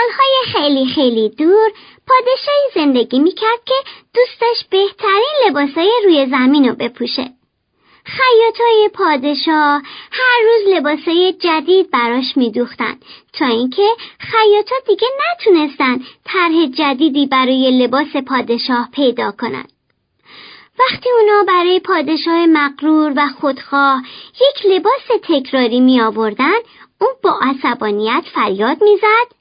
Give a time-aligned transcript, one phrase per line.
[0.00, 1.70] سالهای خیلی خیلی دور
[2.08, 3.74] پادشاهی زندگی می‌کرد که
[4.14, 7.30] دوستش بهترین لباسای روی زمین رو بپوشه.
[8.04, 9.82] خیاطای پادشاه
[10.12, 12.98] هر روز لباسای جدید براش میدوختن
[13.32, 19.64] تا اینکه خیاطا دیگه نتونستن طرح جدیدی برای لباس پادشاه پیدا کنن.
[20.80, 24.02] وقتی اونا برای پادشاه مقرور و خودخواه
[24.34, 26.58] یک لباس تکراری می آوردن
[27.00, 29.39] اون با عصبانیت فریاد می‌زد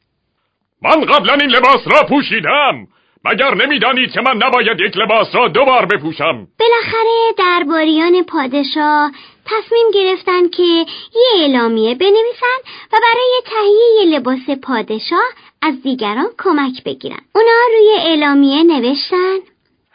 [0.82, 2.88] من قبلا این لباس را پوشیدم.
[3.26, 9.12] مگر نمی‌دانید که من نباید یک لباس را دوبار بپوشم؟ بالاخره درباریان پادشاه
[9.46, 12.60] تصمیم گرفتن که یه اعلامیه بنویسن
[12.94, 15.30] و برای تهیه لباس پادشاه
[15.62, 17.20] از دیگران کمک بگیرن.
[17.36, 19.38] اونا روی اعلامیه نوشتن.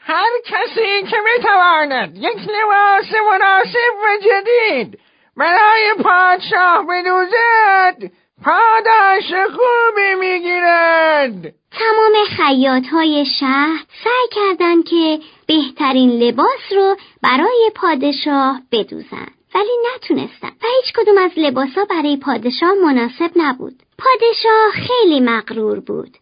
[0.06, 4.98] هر کسی که بتواند یک لباس مناسب و جدید
[5.37, 8.12] برای پادشاه بدوزد
[8.45, 18.61] پاداش خوبی می‌گیرد تمام خیاط های شهر سعی کردند که بهترین لباس رو برای پادشاه
[18.72, 23.83] بدوزن ولی نتونستن و هیچ کدوم از لباسا برای پادشاه مناسب نبود.
[23.98, 26.17] پادشاه خیلی مغرور بود.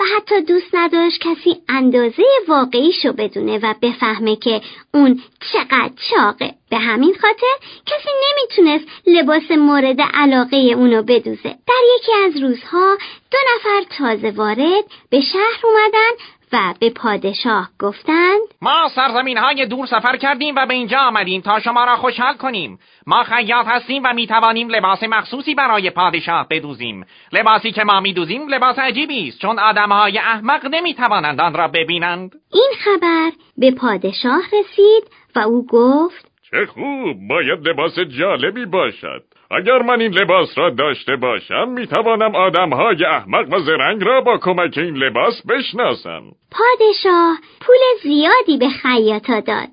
[0.00, 4.60] و حتی دوست نداشت کسی اندازه واقعیشو بدونه و بفهمه که
[4.94, 11.54] اون چقدر چاقه به همین خاطر کسی نمی‌تونست لباس مورد علاقه اونو بدوزه.
[11.68, 12.98] در یکی از روزها
[13.30, 19.86] دو نفر تازه وارد به شهر اومدن و به پادشاه گفتند ما سرزمین های دور
[19.86, 22.78] سفر کردیم و به اینجا آمدیم تا شما را خوشحال کنیم.
[23.06, 27.06] ما خیاط هستیم و می توانیم لباس مخصوصی برای پادشاه بدوزیم.
[27.32, 31.68] لباسی که ما می دوزیم لباس عجیبی است چون های احمق نمی توانند آن را
[31.68, 32.32] ببینند.
[32.52, 39.22] این خبر به پادشاه رسید و او گفت چه خوب باید لباس جالبی باشد.
[39.50, 44.20] اگر من این لباس را داشته باشم می توانم آدم های احمق و زرنگ را
[44.20, 46.22] با کمک این لباس بشناسم.
[46.50, 49.68] پادشاه پول زیادی به خیاطا داد.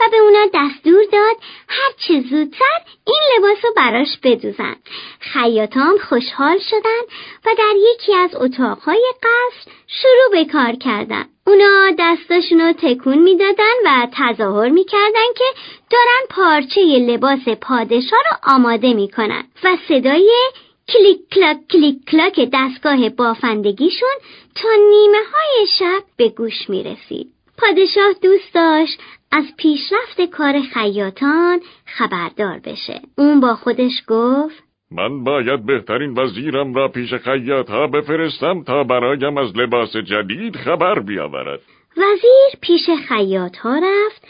[0.00, 1.36] و به اونا دستور داد
[1.68, 4.76] هر چه زودتر این لباس رو براش بدوزن
[5.20, 7.00] خیاطان خوشحال شدن
[7.46, 13.74] و در یکی از اتاقهای قصر شروع به کار کردن اونا دستاشون رو تکون می‌دادن
[13.86, 15.44] و تظاهر می‌کردن که
[15.90, 20.50] دارن پارچه لباس پادشاه رو آماده می‌کنن و صدای
[20.88, 24.14] کلیک کلاک کلیک کلاک دستگاه بافندگیشون
[24.54, 27.32] تا نیمه های شب به گوش می رسید.
[27.62, 29.00] پادشاه دوست داشت
[29.30, 33.00] از پیشرفت کار خیاطان خبردار بشه.
[33.18, 39.38] اون با خودش گفت من باید بهترین وزیرم را پیش خیاط ها بفرستم تا برایم
[39.38, 41.60] از لباس جدید خبر بیاورد.
[41.96, 44.22] وزیر پیش خیاط ها رفت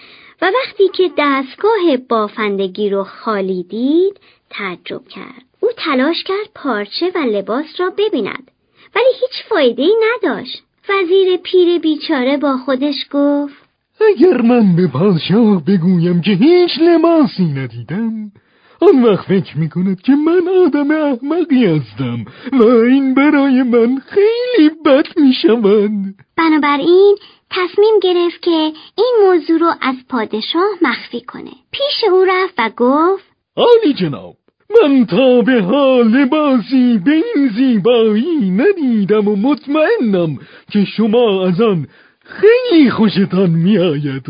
[0.43, 5.45] و وقتی که دستگاه بافندگی رو خالی دید تعجب کرد.
[5.61, 8.51] او تلاش کرد پارچه و لباس را ببیند
[8.97, 10.63] ولی هیچ فایده ای نداشت.
[10.89, 13.55] وزیر پیر بیچاره با خودش گفت
[14.01, 18.33] اگر من به پادشاه بگویم که هیچ لباسی ندیدم
[18.81, 25.07] آن وقت فکر می‌کند که من آدم احمقی هستم و این برای من خیلی بد
[25.17, 25.91] می‌شود.
[26.37, 27.17] بنابراین
[27.51, 31.53] تصمیم گرفت که این موضوع رو از پادشاه مخفی کنه.
[31.73, 33.25] پیش او رفت و گفت
[33.57, 34.37] عالی جناب.
[34.83, 40.39] من تا به حال لباسی به این زیبایی ندیدم و مطمئنم
[40.73, 41.87] که شما از آن
[42.25, 44.27] خیلی خوشتان میآید.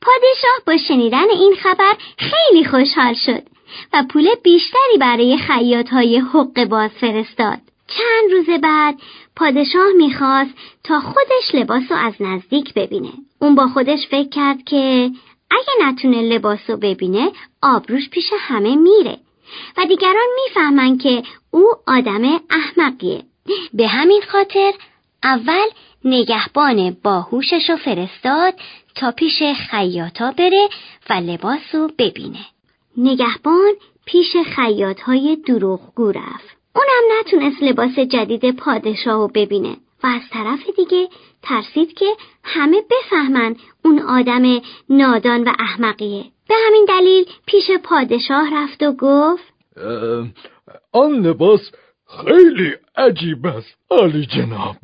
[0.00, 3.42] پادشاه با شنیدن این خبر خیلی خوشحال شد
[3.92, 7.58] و پول بیشتری برای خیاط های حق باز فرستاد.
[7.88, 8.94] چند روز بعد
[9.36, 10.50] پادشاه می‌خواست
[10.84, 13.12] تا خودش لباس رو از نزدیک ببینه.
[13.40, 15.10] اون با خودش فکر کرد که
[15.50, 17.32] اگه نتونه لباس رو ببینه
[17.62, 19.18] آبروش پیش همه میره.
[19.76, 23.22] و دیگران می‌فهمن که او آدم احمقیه.
[23.72, 24.72] به همین خاطر
[25.24, 25.66] اول
[26.04, 28.54] نگهبان باهوشش رو فرستاد
[28.94, 30.68] تا پیش خیاطا بره
[31.10, 32.46] و لباس رو ببینه.
[32.96, 33.72] نگهبان
[34.06, 36.56] پیش خیاط های دروغگو رفت.
[36.74, 39.76] اونم نتونست لباس جدید پادشاه رو ببینه.
[40.04, 41.08] و از طرف دیگه
[41.42, 42.06] ترسید که
[42.44, 46.24] همه بفهمن اون آدم نادان و احمقیه.
[46.48, 49.52] به همین دلیل پیش پادشاه رفت و گفت
[50.92, 51.60] آن لباس
[52.24, 54.76] خیلی عجیب است عالی جناب.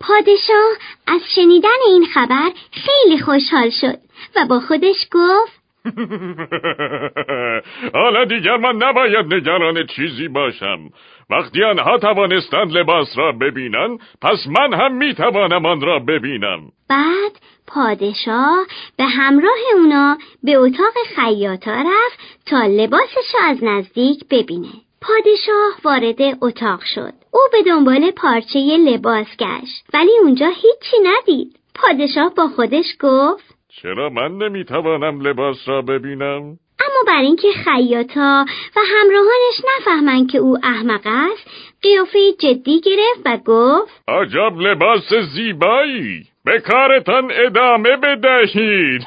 [0.00, 0.72] پادشاه
[1.06, 3.98] از شنیدن این خبر خیلی خوشحال شد
[4.36, 5.60] و با خودش گفت
[7.94, 10.90] حالا دیگر من نباید نگران چیزی باشم.
[11.30, 16.60] وقتی آنها توانستند لباس را ببینن پس من هم می‌توانم آن را ببینم.
[16.88, 17.32] بعد
[17.66, 18.66] پادشاه
[18.96, 24.72] به همراه اونا به اتاق خیاطا رفت تا لباسش را از نزدیک ببینه.
[25.02, 27.12] پادشاه وارد اتاق شد.
[27.32, 31.56] او به دنبال پارچه لباس گشت ولی اونجا هیچی ندید.
[31.74, 36.56] پادشاه با خودش گفت چرا من نمی‌توانم لباس را ببینم؟
[37.00, 38.44] اما بر اینکه خیاطا
[38.76, 41.50] و همراهانش نفهمند که او احمق است
[41.82, 46.26] قیافه جدی گرفت و گفت عجب لباس زیبایی!
[46.44, 49.02] به کارتان ادامه بدهید!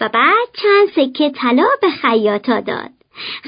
[0.00, 2.90] و بعد چند سکه طلا به خیاطا داد.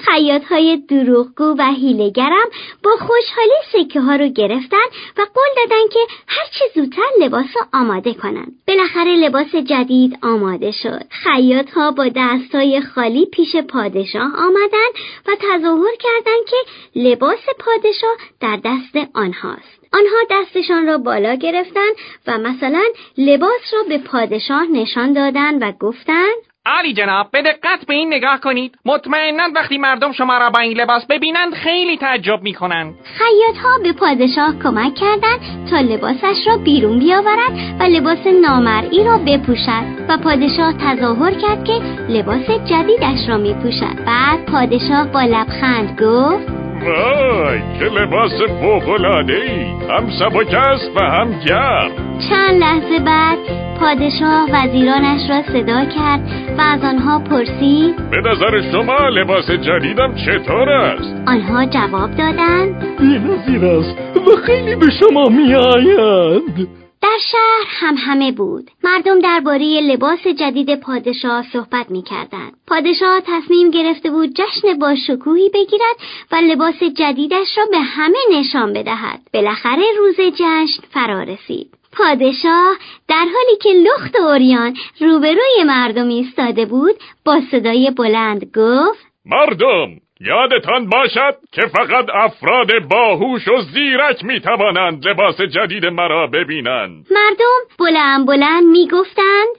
[0.04, 2.46] خیاط های دروغگو و هیلگرم
[2.82, 4.86] با خوشحالی سکه ها رو گرفتن
[5.18, 8.46] و قول دادن که هرچی زودتر لباس رو آماده کنن.
[8.68, 11.02] بالاخره لباس جدید آماده شد.
[11.10, 14.88] خیاط ها با دستای خالی پیش پادشاه آمدن
[15.28, 16.56] و تظاهر کردند که
[16.96, 19.76] لباس پادشاه در دست آنهاست.
[19.92, 21.90] آنها دستشان را بالا گرفتن
[22.26, 22.82] و مثلا
[23.18, 26.36] لباس را به پادشاه نشان دادند و گفتند
[26.66, 28.74] علی جناب به دقت به این نگاه کنید.
[28.84, 32.94] مطمئنا وقتی مردم شما را با این لباس ببینند خیلی تعجب می‌کنند.
[33.04, 39.18] خیاط ها به پادشاه کمک کردند تا لباسش را بیرون بیاورد و لباس نامرئی را
[39.18, 41.72] بپوشد و پادشاه تظاهر کرد که
[42.08, 44.04] لباس جدیدش را میپوشد.
[44.06, 51.40] بعد پادشاه با لبخند گفت وای چه لباس فوقلاده ای هم سبک است و هم
[51.46, 52.05] گرم.
[52.18, 53.38] چند لحظه بعد
[53.80, 56.20] پادشاه وزیرانش را صدا کرد
[56.58, 63.64] و از آنها پرسید به نظر شما لباس جدیدم چطور است؟ آنها جواب دادند بی‌نظیر
[63.64, 63.96] است
[64.28, 66.68] و خیلی به شما میآید
[67.02, 68.70] در شهر هم همه بود.
[68.84, 72.50] مردم درباره لباس جدید پادشاه صحبت می کردن.
[72.66, 75.96] پادشاه تصمیم گرفته بود جشن با شکوهی بگیرد
[76.32, 79.20] و لباس جدیدش را به همه نشان بدهد.
[79.34, 81.75] بالاخره روز جشن فرا رسید.
[81.98, 82.76] پادشاه
[83.08, 86.94] در حالی که لخت اوریان روبروی مردم ایستاده بود
[87.24, 95.08] با صدای بلند گفت مردم یادتان باشد که فقط افراد باهوش و زیرک می توانند
[95.08, 97.06] لباس جدید مرا ببینند.
[97.10, 99.56] مردم بلند بلند می گفتند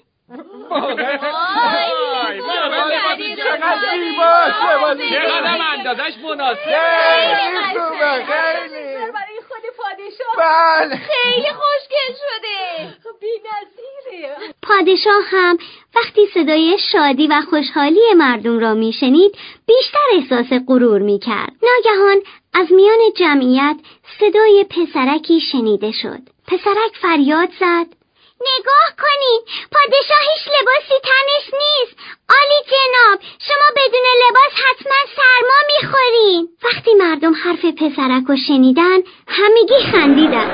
[6.23, 6.67] مناسب
[10.35, 10.85] پادشاه.
[10.85, 10.95] بله.
[10.95, 12.93] خیلی خوشگل شده.
[13.21, 14.35] بی نظیره.
[14.63, 15.57] پادشاه هم
[15.95, 19.37] وقتی صدای شادی و خوشحالی مردم را میشنید
[19.67, 21.51] بیشتر احساس غرور می‌کرد.
[21.63, 22.21] ناگهان
[22.53, 23.75] از میان جمعیت
[24.19, 26.21] صدای پسرکی شنیده شد.
[26.47, 27.85] پسرک فریاد زد.
[28.41, 29.41] نگاه کنین
[29.71, 31.97] پادشاه هیچ لباسی تنش نیست.
[32.29, 36.47] آلی جناب شما بدون لباس حتما سرما می‌خورین.
[36.63, 38.97] وقتی مردم حرف پسرک رو شنیدن
[39.37, 40.49] همگی خندیدن.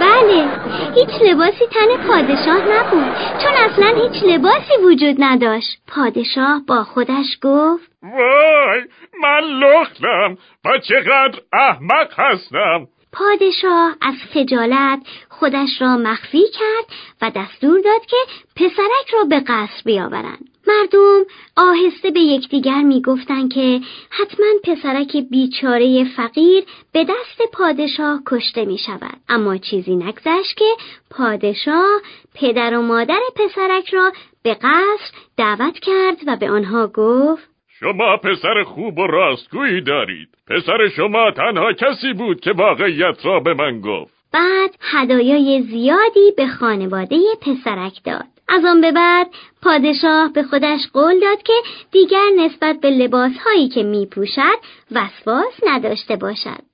[0.00, 0.48] بله
[0.94, 5.78] هیچ لباسی تن پادشاه نبود چون اصلا هیچ لباسی وجود نداشت.
[5.88, 8.82] پادشاه با خودش گفت وای
[9.22, 12.86] من لختم و چقدر احمق هستم.
[13.12, 14.98] پادشاه از خجالت
[15.28, 18.16] خودش را مخفی کرد و دستور داد که
[18.56, 20.53] پسرک را به قصر بیاورند.
[20.66, 21.24] مردم
[21.56, 23.80] آهسته به یکدیگر می‌گفتند که
[24.10, 29.16] حتما پسرک بیچاره فقیر به دست پادشاه کشته می شود.
[29.28, 30.74] اما چیزی نگذشت که
[31.10, 32.00] پادشاه
[32.34, 34.12] پدر و مادر پسرک را
[34.42, 37.48] به قصر دعوت کرد و به آنها گفت
[37.80, 43.54] شما پسر خوب و راستگویی دارید پسر شما تنها کسی بود که واقعیت را به
[43.54, 48.33] من گفت بعد هدایای زیادی به خانواده پسرک داد.
[48.48, 49.26] از آن به بعد
[49.62, 51.52] پادشاه به خودش قول داد که
[51.92, 54.58] دیگر نسبت به لباسهایی که می پوشد
[54.90, 56.73] وسواس نداشته باشد.